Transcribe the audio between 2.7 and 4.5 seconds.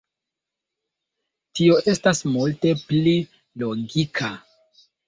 pli logika!